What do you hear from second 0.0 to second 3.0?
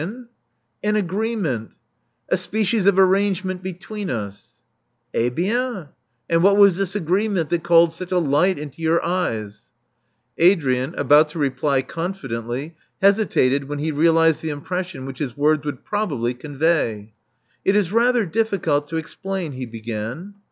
Love Among the Artists 409 An agreement— a species of